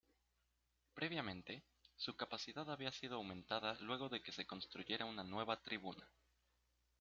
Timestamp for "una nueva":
5.05-5.61